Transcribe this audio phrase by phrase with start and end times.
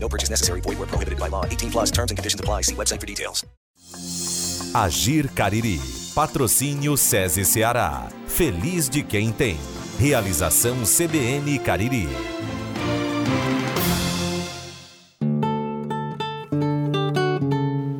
[0.00, 0.60] No purchase necessary.
[0.60, 1.44] Void where prohibited by law.
[1.44, 2.62] 18 plus terms and conditions apply.
[2.62, 3.44] See website for details.
[4.74, 5.80] Agir Cariri.
[6.14, 8.08] Patrocínio SESI Ceará.
[8.26, 9.58] Feliz de quem tem.
[9.98, 12.08] Realização CBN Cariri.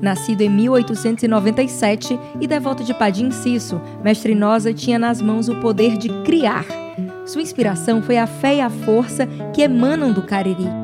[0.00, 5.96] Nascido em 1897 e devoto de Padim Cisso, Mestre Nosa tinha nas mãos o poder
[5.96, 6.66] de criar.
[7.24, 10.81] Sua inspiração foi a fé e a força que emanam do Cariri.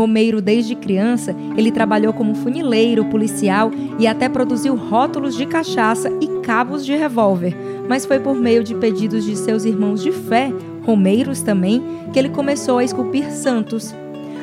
[0.00, 6.40] Romeiro, desde criança, ele trabalhou como funileiro, policial e até produziu rótulos de cachaça e
[6.40, 7.54] cabos de revólver.
[7.86, 10.50] Mas foi por meio de pedidos de seus irmãos de fé,
[10.86, 11.82] romeiros também,
[12.14, 13.94] que ele começou a esculpir santos.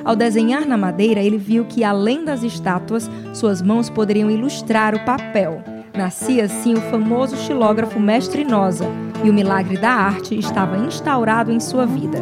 [0.06, 5.04] Ao desenhar na madeira, ele viu que, além das estátuas, suas mãos poderiam ilustrar o
[5.06, 5.64] papel.
[5.98, 8.86] Nascia assim o famoso xilógrafo Mestre Nosa,
[9.24, 12.22] e o milagre da arte estava instaurado em sua vida.